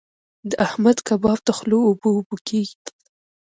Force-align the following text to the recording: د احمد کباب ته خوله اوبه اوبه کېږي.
د 0.49 0.51
احمد 0.65 0.97
کباب 1.07 1.39
ته 1.45 1.51
خوله 1.57 1.77
اوبه 1.87 2.07
اوبه 2.15 2.37
کېږي. 2.47 2.77